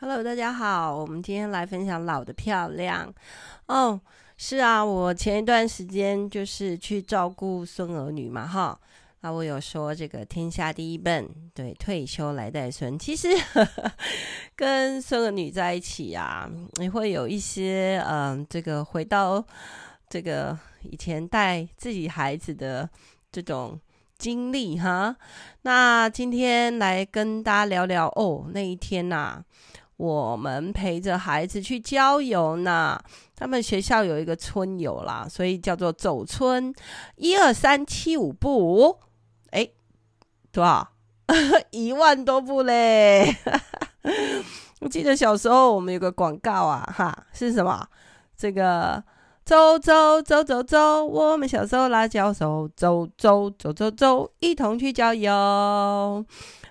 [0.00, 3.12] Hello，大家好，我们今天来分享老的漂亮
[3.66, 4.00] 哦。
[4.36, 8.78] 是啊，我前一段时间就是去照顾孙儿女嘛，哈。
[9.22, 12.96] 那我有说这个天下第一笨，对，退休来带孙。
[12.96, 13.92] 其实呵 呵
[14.54, 19.44] 跟孙儿女在一起啊，你会有一些嗯、呃，这个回到
[20.08, 22.88] 这个以前带自己孩子的
[23.32, 23.76] 这种
[24.16, 25.16] 经历哈。
[25.62, 29.44] 那今天来跟大家聊聊哦，那一天呐、啊。
[29.98, 32.98] 我们陪着孩子去郊游呢，
[33.34, 36.72] 他们学校有一个春游啦，所以叫做走春，
[37.16, 38.96] 一二三七五步，
[39.50, 39.68] 哎，
[40.52, 40.88] 多少？
[41.70, 43.36] 一万多步嘞！
[44.80, 47.84] 我记得小时候我们有个广告啊，哈，是什么？
[48.36, 49.02] 这个
[49.44, 56.24] 走走走走走，我们小时候拉脚手，走走走走走，一同去郊游。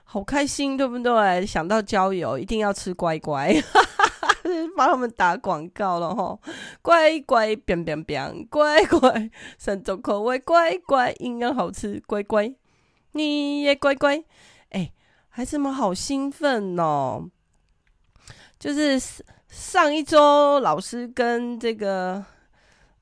[0.09, 1.45] 好开心，对不对？
[1.45, 4.33] 想到郊游，一定要吃乖乖，哈哈，
[4.77, 6.39] 帮他们打广告了哈。
[6.81, 12.55] 乖乖，变变变，乖乖，三种口味，乖乖，营养好吃，乖乖，
[13.11, 14.23] 你也乖乖。
[14.69, 14.93] 哎，
[15.27, 17.29] 孩子们好兴奋哦！
[18.57, 18.97] 就是
[19.49, 22.23] 上一周老师跟这个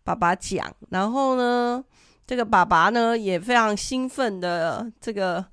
[0.04, 1.86] 爸爸讲，然后呢，
[2.26, 5.46] 这个爸爸呢也非常兴奋的这个。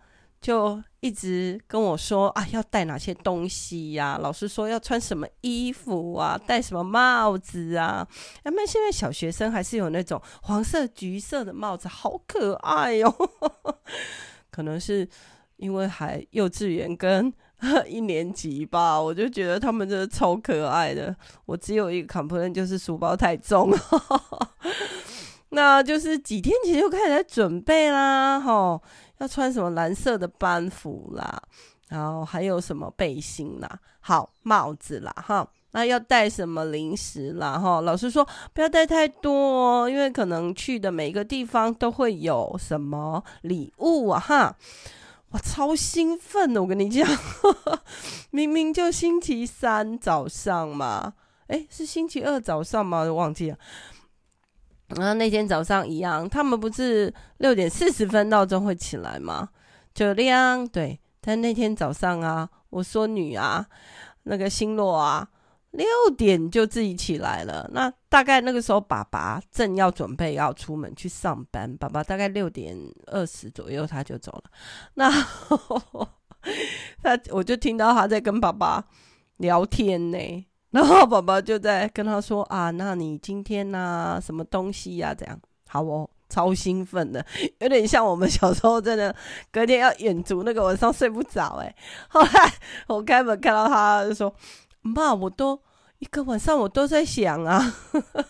[0.43, 8.07] 就一直跟我说啊，要带哪些东西呀、老师说要穿什么衣服啊，戴什么帽子啊？
[8.43, 13.79] 那么现在小学生还是有那种黄色、橘色的帽子，好可爱哟、哦！
[14.51, 15.09] 可能是
[15.57, 17.33] 因为还幼稚园跟
[17.87, 21.15] 一年级吧，我就觉得他们真的超可爱的。
[21.47, 23.73] 我只有一个 complaint，就是书包太重。
[25.55, 28.83] 那就是几天前就开始在准备啦，吼。
[29.23, 31.41] 要穿什么蓝色的班服啦，
[31.89, 44.57] 然后还有什么背心啦，好帽子啦，哈，那要带什么零食啦，哈，老师说不要带太多，因为可能去的每一个地方都会有什么礼物，哈，
[45.31, 47.09] 哇，超兴奋的，我跟你讲，
[48.31, 51.13] 明明就星期三早上嘛，
[51.47, 53.05] 诶，是星期二早上吗？
[53.05, 53.57] 我忘记了。
[54.97, 59.49] 然后那天早上一样，他们不是六点四十分闹钟会起来吗？
[59.95, 60.99] 就亮，对。
[61.21, 63.65] 但那天早上啊，我孙女啊，
[64.25, 65.29] 那个星洛啊，
[65.71, 65.87] 六
[66.17, 67.71] 点就自己起来了。
[67.73, 72.77] 那大概那个时候，爸爸正要准备要出门去上班，爸爸大概六点
[73.07, 74.45] 二十左右他就走了。
[74.95, 75.09] 那
[77.01, 78.85] 他我就听到他在跟爸爸
[79.37, 80.47] 聊天呢。
[80.73, 85.15] 然后爸爸就在跟他说啊，那你今天呢、什么东西呀、啊？
[85.15, 85.39] 这样
[85.69, 87.25] 好哦，超兴奋的，
[87.61, 89.15] 有点像我们小时候真的
[89.51, 91.75] 隔天要远足那个晚上睡不着哎。
[92.09, 92.55] 后来
[92.87, 94.35] 我开门看到他就说
[94.81, 95.61] ：“妈，我都
[95.99, 97.75] 一个晚上我都在想啊，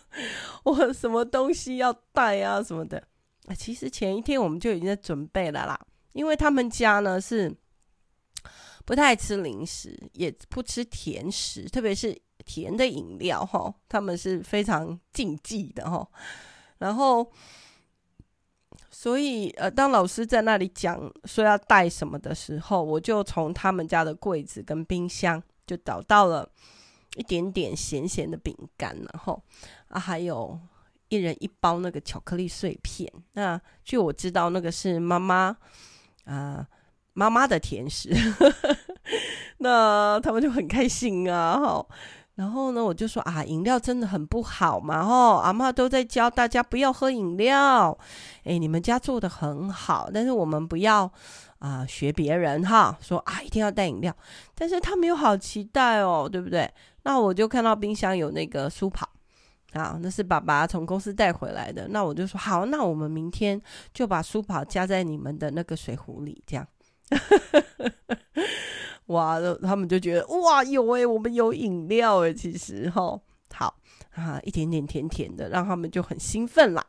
[0.65, 3.01] 我什么东西要带啊什么的。
[3.57, 5.79] 其实前一天我们就已经在准备了啦，
[6.13, 7.55] 因为他们家呢是
[8.85, 16.07] 不太吃零食，也不吃甜食，特别是。”甜的饮料哈，他们是非常禁忌的哈。
[16.79, 17.31] 然后，
[18.91, 26.49] 所以呃，当老师在那里讲说要带什么的时候，我就从他们家的柜子跟冰箱就找到了
[27.17, 29.41] 一点点咸咸的饼干，然后
[29.89, 30.59] 啊，还有
[31.09, 33.11] 一人一包那个巧克力碎片。
[33.35, 35.57] 那据我知道，那个是妈妈
[36.25, 36.67] 啊
[37.13, 38.11] 妈妈的甜食。
[39.59, 41.87] 那他们就很开心啊，哈。
[42.43, 47.97] 然后呢，我就说啊，饮料真的很不好嘛，吼，阿妈都在教大家不要喝饮料。
[48.43, 51.05] 诶，你们家做得很好，但是我们不要
[51.61, 54.13] 啊、呃、学别人哈，说啊一定要带饮料。
[54.57, 56.69] 但是他们又好期待哦，对不对？
[57.05, 59.09] 那我就看到冰箱有那个舒跑
[59.75, 61.87] 啊，那是爸爸从公司带回来的。
[61.91, 63.63] 那我就说好，那我们明天
[63.95, 66.67] 就把舒跑加在你们的那个水壶里，这样。
[69.07, 73.21] 哇，他们就觉得哇，有诶，我们有饮料诶，其实哈，
[73.53, 73.75] 好
[74.15, 76.87] 啊，一点点甜甜的，让他们就很兴奋啦。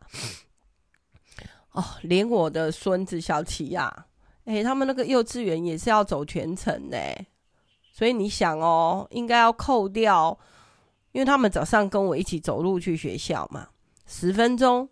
[1.71, 4.05] 哦，连我的孙子小琪呀，
[4.45, 6.97] 诶，他们那个幼稚园也是要走全程的，
[7.91, 10.37] 所以你想哦，应该要扣掉，
[11.13, 13.69] 因为他们早上跟我一起走路去学校嘛，
[14.05, 14.87] 十分钟，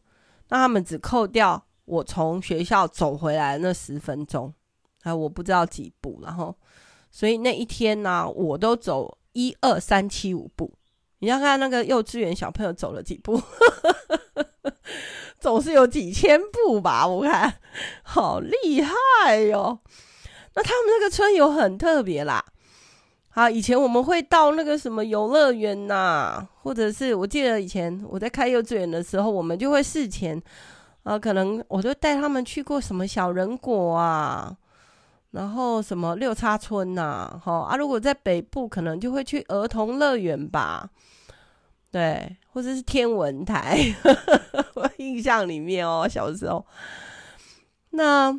[0.50, 4.51] 那他们只扣掉我从学校走回来那十分钟，
[5.03, 6.53] 啊，我不知道几步，然后。
[7.12, 10.74] 所以那一天呢、我都走一二三七五步。
[11.19, 13.40] 你要看那个幼稚园小朋友走了几步，
[15.40, 17.06] 总是有几千步吧？
[17.06, 17.54] 我看
[18.02, 19.80] 好厉害哟、哦。
[20.56, 22.44] 那他们那个春游很特别啦，
[23.30, 30.42] 好，以前我们会到那个什么游乐园呐，或者是我记得以前我在开幼稚园的时候，我们就会事前，
[31.04, 34.58] 啊，可能我就带他们去过什么小人国啊，
[35.31, 40.89] 然后什么六叉村呐，好啊，如果在北部，可能就会去儿童乐园吧，
[41.92, 43.80] 对，或者是天文台，
[44.75, 46.66] 我印象里面哦，小时候，
[47.92, 48.31] 那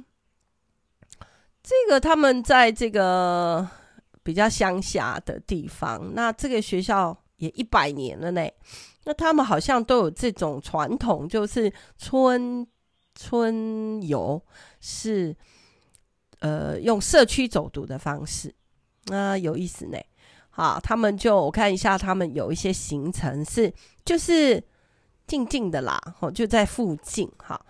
[1.62, 3.68] 这个他们在这个。
[4.24, 8.48] 比较乡下的地方，那这个学校也一百年了呢。
[9.02, 12.64] 那他们好像都有这种传统，就是春
[13.16, 14.40] 春游
[14.78, 15.36] 是
[16.42, 18.54] 呃用社区走读的方式，
[19.06, 19.98] 那有意思呢。
[20.50, 23.72] 好，他们就我看一下，他们有一些行程是
[24.04, 24.62] 就是
[25.26, 27.26] 近近的啦，哦，就在附近。
[27.42, 27.64] 好，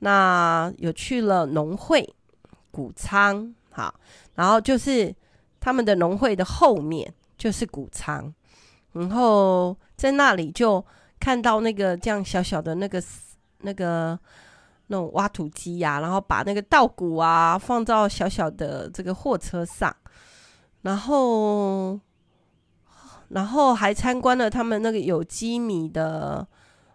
[0.00, 2.14] 那有去了农会
[2.70, 3.98] 谷仓，好，
[4.34, 5.14] 然后就是。
[5.58, 8.32] 他们的农会的后面就是谷仓，
[8.92, 10.84] 然后在那里就
[11.18, 13.02] 看到那个这样小小的那个
[13.62, 14.16] 那个
[14.88, 19.94] 那种挖土机呀、然后把那个稻谷啊放到小小的这个货车上，
[20.82, 21.98] 然后
[23.28, 26.46] 然后还参观了他们那个有机米的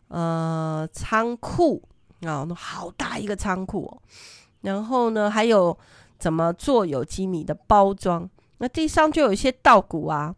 [0.07, 1.83] 呃仓库
[2.21, 4.01] 啊，好大一个仓库哦，
[4.61, 5.77] 然后呢还有
[6.17, 8.29] 怎么做有机米的包装。
[8.59, 10.35] 那地上就有一些稻谷啊，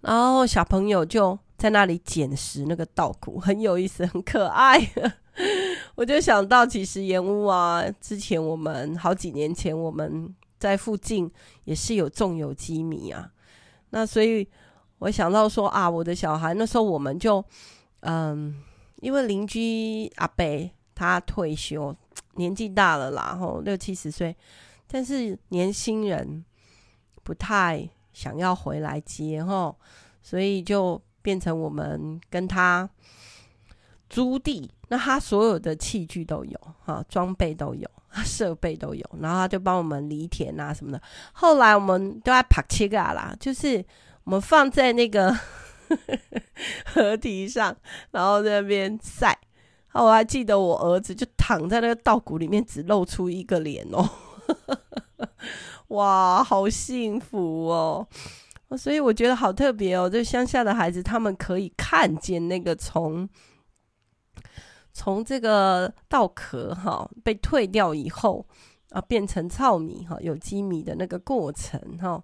[0.00, 4.80] 然后小朋友就在那里捡拾那个稻谷，很有意思，很可爱。
[5.94, 11.30] 我就想到，其实盐屋啊，之前我们好几年前我们在附近
[11.64, 13.30] 也是有种有机米啊。
[13.90, 14.48] 那所以
[14.98, 17.44] 我想到说啊，我的小孩那时候我们就
[18.00, 18.62] 嗯，
[18.96, 20.44] 因为邻居阿伯
[20.94, 21.94] 他退休，
[22.34, 24.36] 年纪大了啦，吼六七十岁，
[24.86, 26.44] 但是年轻人。
[27.24, 29.72] 不太想要回来接齁，
[30.24, 32.90] 所以就变成我们跟他
[34.10, 34.68] 租地。
[34.92, 37.88] 那他所有的器具都有，哈，装备都有，
[38.26, 41.00] 设备都有，然后他就帮我们犁田啊什么的。
[41.32, 43.82] 后来我们都在帕切嘎啦，就是
[44.24, 45.34] 我们放在那个
[46.84, 47.74] 河堤上，
[48.10, 49.38] 然后在那边晒。
[49.94, 54.06] 我还记得我儿子就躺在那个稻谷里面，只露出一个脸哦。
[55.88, 58.06] 哇，好幸福哦！
[58.76, 60.08] 所以我觉得好特别哦。
[60.08, 63.26] 就乡下的孩子，他们可以看见那个从
[64.92, 68.46] 从这个稻壳哈被退掉以后
[68.90, 72.22] 啊，变成糙米哈有机米的那个过程哈。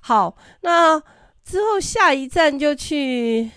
[0.00, 0.98] 好，那
[1.44, 3.50] 之后下一站就去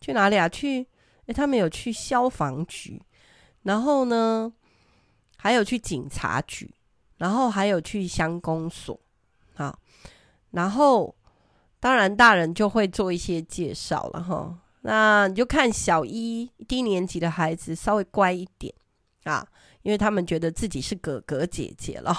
[0.00, 0.48] 去哪里啊？
[0.48, 0.86] 去
[1.26, 3.02] 诶，他们有去消防局，
[3.62, 4.52] 然后呢，
[5.36, 6.74] 还有去警察局。
[7.20, 8.98] 然后还有去乡公所，
[9.54, 9.78] 好，
[10.52, 11.14] 然后
[11.78, 14.58] 当然大人就会做一些介绍了哈。
[14.82, 18.74] 那你就看小一低年级的孩子稍微乖一点
[19.24, 19.46] 啊，
[19.82, 22.14] 因为他们觉得自己是哥哥姐姐了，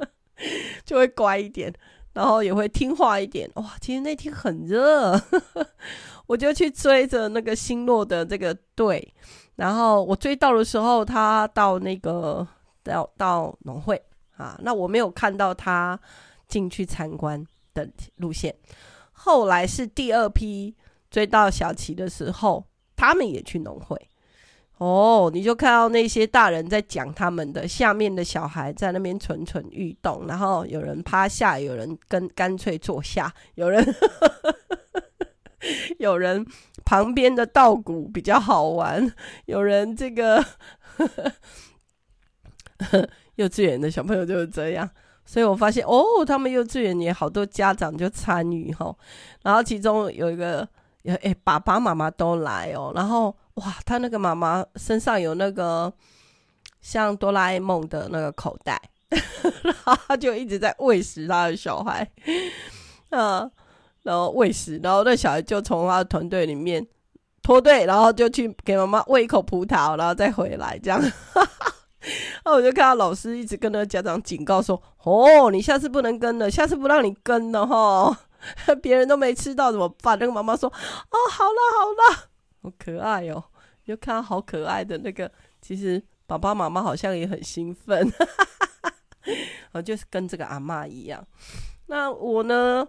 [0.84, 1.72] 就会乖一点，
[2.12, 3.50] 然后也会听话一点。
[3.54, 5.20] 哇，其实那天很热，
[6.26, 9.14] 我就去追着那个新落的这个队，
[9.56, 12.46] 然后我追到的时候，他到那个。
[12.84, 14.02] 到到农会
[14.38, 15.98] 啊，那我没有看到他
[16.46, 17.86] 进去参观的
[18.16, 18.54] 路线。
[19.12, 20.74] 后来是第二批
[21.10, 23.96] 追到小琪的时候，他们也去农会。
[24.78, 33.84] 哦，你就看到那些大人在讲他们的，下面的小孩在那边蠢蠢欲动，然后有人趴下，有人跟干脆坐下，有人
[35.98, 36.46] 有人
[36.84, 39.12] 旁边的稻谷比较好玩，
[39.46, 40.44] 有人这个。
[43.34, 44.88] 幼稚园的小朋友就是这样，
[45.24, 48.96] 所以我发现哦，他们幼稚园也好多家长就参与哈，
[49.42, 50.68] 然后其中有一个，
[51.04, 55.92] 诶、欸，爸爸妈妈都来哦，然后哇，他那个妈妈身上有那个
[56.80, 58.80] 像哆啦 A 梦的那个口袋，
[59.62, 62.08] 然后他就一直在喂食他的小孩，
[63.10, 63.50] 嗯，
[64.02, 66.86] 然后喂食，然后那小孩就从他的团队里面
[67.42, 71.00] 脱队，然后就去给妈妈喂一口葡萄，然后再回来这样。
[72.44, 78.18] 那我就看到老师一直跟那个家长警告说：“哦，你下次不能跟了，下次不让你跟了哈，
[78.82, 82.28] 别人都没吃到怎么办？”那个妈妈说：“哦，好了好了，
[82.62, 83.44] 好可爱哦！”
[83.84, 85.30] 就看到好可爱的那个，
[85.60, 88.10] 其实爸爸妈妈好像也很兴奋，
[89.72, 91.26] 我 就是跟这个阿嬷一样。
[91.86, 92.86] 那我呢，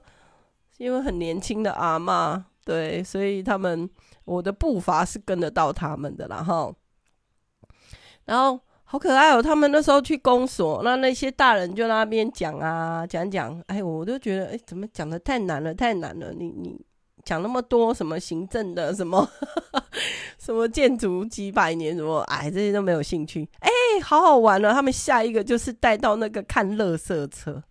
[0.77, 3.89] 因为很年轻的阿嬷，对，所以他们
[4.25, 6.73] 我的步伐是跟得到他们的啦哈。
[8.25, 8.59] 然后。
[8.91, 9.39] 好可爱哦！
[9.39, 16.33] 他们那时候去公所，那那些大人就在那边讲啊，讲讲，哎，我都觉得，哎，怎么讲得太难了，太难了！
[16.33, 16.75] 你你
[17.23, 19.29] 讲那么多什么行政的，什么
[20.41, 23.47] 什么建筑几百年，什么哎，这些都没有兴趣。
[23.59, 23.69] 哎，
[24.03, 24.73] 好好玩了！
[24.73, 27.61] 他们下一个就是带到那个看垃圾车，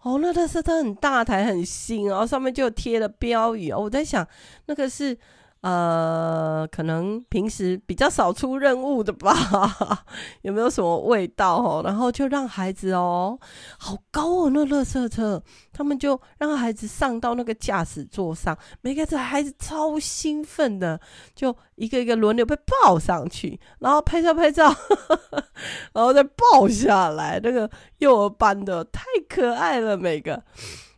[0.00, 3.80] 哦，那垃圾车很大台，很新，然后上面就贴了标语哦。
[3.80, 4.26] 我在想，
[4.64, 5.18] 那个是。
[5.62, 9.34] 呃，可能平时比较少出任务的吧，
[10.40, 11.82] 有没有什么味道哦？
[11.84, 13.38] 然后就让孩子哦，
[13.78, 20.98] 好高哦，那垃圾车，他们就让孩子上到那个驾驶座上，每个孩子超兴奋的，
[21.34, 24.74] 就一个一个轮流被抱上去，然后拍照拍照，
[25.92, 27.38] 然后再抱下来。
[27.42, 30.42] 那个幼儿班的太可爱了，每个。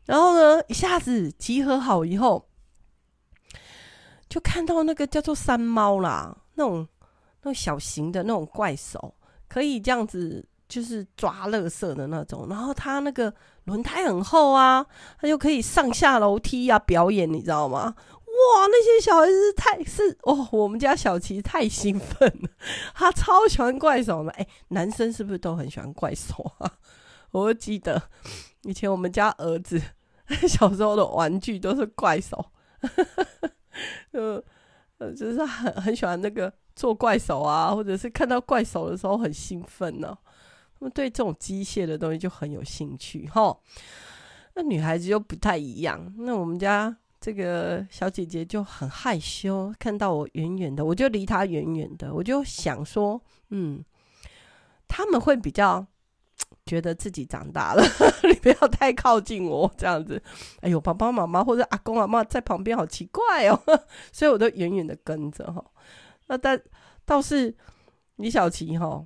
[0.07, 2.47] 然后呢，一下子集合好以后。
[4.33, 6.89] 就看到那个叫做山猫啦，那种
[7.43, 9.15] 那种小型的那种怪兽，
[9.47, 12.47] 可以这样子就是抓垃圾的那种。
[12.49, 13.31] 然后它那个
[13.65, 14.87] 轮胎很厚啊，
[15.21, 17.95] 它就可以上下楼梯啊表演，你知道吗？
[18.25, 22.49] 哇，那些小孩子太是哦，我们家小琪太兴奋了，
[22.97, 24.31] 他超喜欢怪兽的。
[24.31, 26.73] 哎，男生是不是都很喜欢怪兽啊？
[27.33, 28.03] 我记得
[28.63, 29.79] 以前我们家儿子
[30.49, 32.47] 小时候的玩具都是怪兽。
[34.13, 34.43] 呃
[34.99, 40.17] 呃，就是很很喜欢那个做怪手啊，或者是看到怪手的时候很兴奋呢、
[40.79, 43.57] 他们对这种机械的东西就很有兴趣哈。
[44.55, 46.15] 那女孩子就不太一样。
[46.19, 53.85] 那我们家这个小姐姐就很害羞，看到我远远的，我就离她远远的，我就想说，嗯，
[54.87, 55.87] 他们会比较。
[56.73, 57.85] 觉得自己长大了，
[58.25, 60.23] 你不要太靠近我这样子。
[60.63, 63.63] 哎呦，爸爸妈妈或者阿公阿妈在旁边，好奇怪哦，
[64.11, 65.63] 所以我都远远的跟着哈。
[66.29, 66.59] 那但
[67.05, 67.55] 倒是
[68.17, 69.05] 李小琪哈，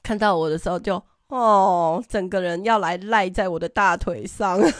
[0.00, 4.60] 看到我的时候就哦，整个人要来赖在我的大腿上。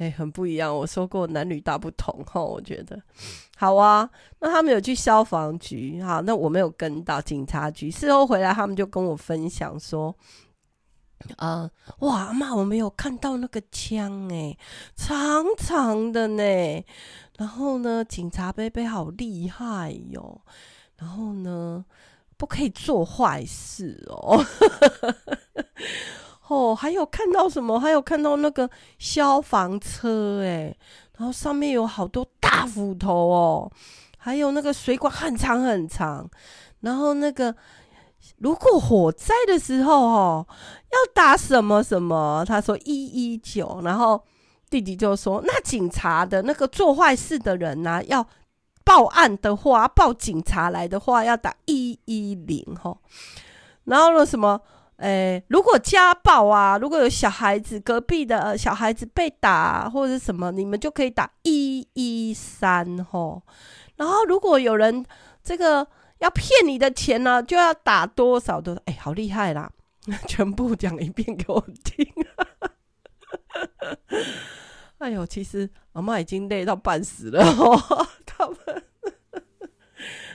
[0.00, 0.74] 哎，很不一样。
[0.74, 2.98] 我说过男女大不同哈，我觉得
[3.54, 4.08] 好啊。
[4.38, 7.90] 那他们有去消防局哈，那我没有跟到警察局。
[7.90, 10.16] 事后回来，他们就跟我分享说
[11.36, 14.56] ：“啊、呃，哇，阿嬷，我没有看到那个枪哎，
[14.96, 16.42] 长长的呢。
[17.36, 20.40] 然后呢，警察伯伯好厉害哟。
[20.96, 21.84] 然后呢，
[22.38, 24.42] 不可以做坏事哦。
[26.50, 27.78] ”哦，还有看到什么？
[27.78, 30.76] 还有看到那个消防车哎，
[31.16, 33.70] 然后上面有好多大斧头哦，
[34.18, 36.28] 还有那个水管很长很长，
[36.80, 37.54] 然后那个
[38.38, 40.44] 如果火灾的时候哦，
[40.90, 42.44] 要打什么什么？
[42.44, 44.20] 他说一一九，然后
[44.68, 48.26] 弟弟就说，那警察的那个做坏事的人呢，要
[48.82, 52.98] 报案的话，报警察来的话要打一一零哈，
[53.84, 54.60] 然后呢什么？
[55.00, 63.42] 诶、如果家暴啊，如果有小孩子隔壁的小孩子被打或者什么，你们就可以打一一三吼。
[63.96, 65.04] 然后如果有人
[65.42, 65.86] 这个
[66.18, 68.82] 要骗你的钱呢，就要打多少多少。
[68.84, 69.70] 哎、好厉害啦！
[70.28, 72.06] 全部讲一遍给我听。
[74.98, 77.80] 哎呦，其实阿妈已经累到半死了哦。
[78.26, 78.56] 他们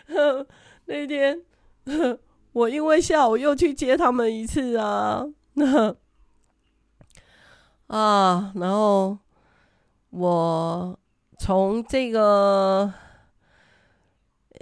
[0.85, 1.39] 那天。
[2.55, 5.93] 我因为下午又去接他们一次啊，那
[7.87, 9.17] 啊，然后
[10.11, 10.97] 我
[11.37, 12.93] 从这个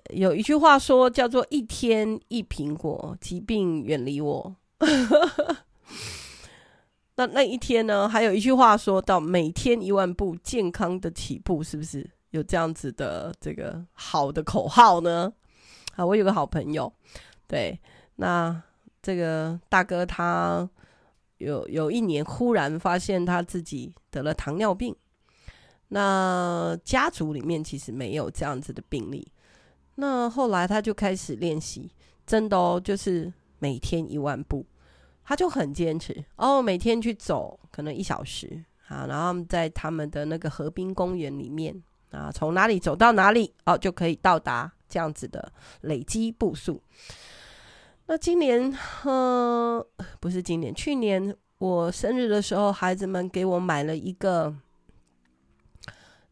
[0.10, 4.56] 有一句话说叫做“一天一苹果，疾病远离我”。
[7.14, 15.32] 那那一天呢，还有一句话说到“每天一万步，健康的起步”，是不是有这样子的这个好的口号呢？
[15.96, 16.92] 啊，我有个好朋友。
[17.54, 17.80] 对，
[18.16, 18.64] 那
[19.00, 20.68] 这个大哥他
[21.38, 24.96] 有有一年忽然发现他自己得了糖尿病，
[25.90, 29.32] 那家族里面其实没有这样子的病例，
[29.94, 31.92] 那后来他就开始练习，
[32.26, 34.66] 真的哦，就是每天一万步，
[35.24, 41.80] 他就很坚持哦，每天去走可能一小时啊，然后在他们的那个河滨公园里面
[42.10, 46.82] 啊，从哪里走到哪里哦，就可以到达这样子的累积步数。
[48.06, 49.86] 那今年，呃，
[50.20, 54.54] 不是今年，去年我生日的时候，孩子们给我买了一个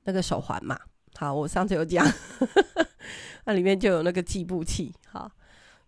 [0.03, 0.77] 那个手环嘛。
[1.15, 2.05] 好，我上次有讲，
[3.45, 5.31] 那里面就有那个计步器，好，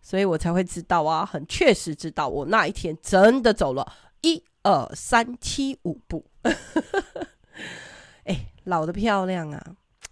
[0.00, 6.24] 所以我才会知道啊，很确实知道我那一天真的走了一二三七五步。
[8.24, 9.62] 哎，老的漂亮啊！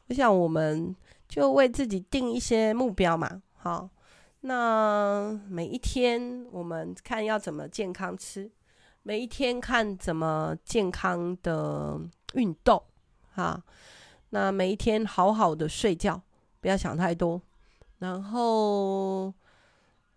[0.09, 0.95] 我想我们
[1.29, 3.89] 就为自己定一些目标嘛，好。
[4.43, 8.51] 那每一天我们看要怎么健康吃，
[9.03, 12.01] 每一天看怎么健康的
[12.35, 12.83] 运动，
[13.35, 13.63] 哈。
[14.31, 16.21] 那每一天好好的睡觉，
[16.61, 17.41] 不要想太多，
[17.99, 19.33] 然后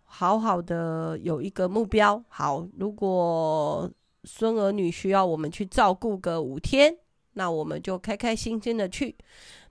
[0.04, 2.20] 好好的有一个目标。
[2.28, 3.90] 好，如果
[4.24, 6.96] 孙儿女需要我们去照顾个五天，
[7.34, 9.14] 那我们就开开心心的去。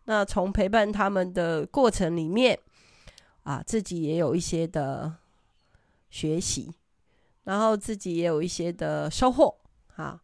[0.05, 2.57] 那从陪伴他们的过程里面，
[3.45, 5.17] 啊，自己也有一些的
[6.09, 6.73] 学习，
[7.43, 9.55] 然后自己也有一些的收获，
[9.95, 10.19] 啊，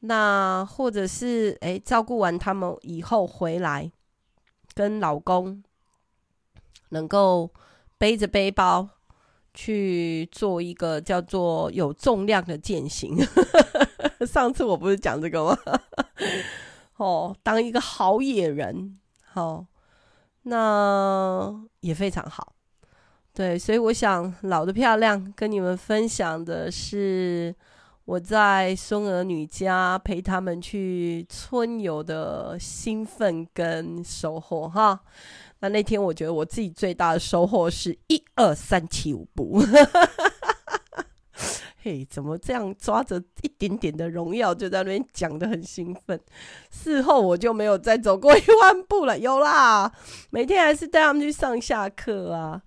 [0.00, 3.92] 那或者是哎，照顾完他们以后回来，
[4.74, 5.62] 跟老公
[6.88, 7.52] 能够
[7.98, 8.88] 背着背包
[9.52, 13.14] 去做一个叫做有重量的践行。
[14.26, 15.58] 上次我不是讲这个吗？
[16.96, 19.66] 哦，当一个好野人，好，哦，
[20.44, 22.53] 那也非常好。
[23.34, 27.52] 对，所以我想老得漂亮，跟你们分享的是
[28.04, 35.00] 我在孙儿女家陪他们去春游的兴奋跟收获哈。
[35.58, 39.60] 那那天我觉得我自己最大的收获是一二三七五步，
[41.82, 46.20] 嘿，怎么这样抓着一点点的荣耀就在那边讲得很兴奋？
[46.70, 49.92] 事后我就没有再走过一万步了，有啦，
[50.30, 52.62] 每天还是带他们去上下课啊。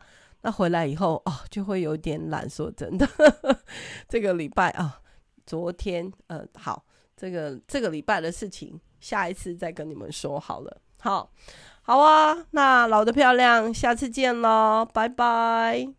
[0.47, 2.49] 那回来以后哦，就会有点懒。
[2.49, 3.05] 说真的，
[4.07, 5.01] 这个礼拜啊，
[5.45, 6.85] 昨天呃，好，
[7.17, 10.81] 这个这个礼拜的事情，下一次再跟你们说好了。
[11.01, 11.29] 好，
[11.81, 15.96] 好啊，那老的漂亮，下次见喽，拜拜。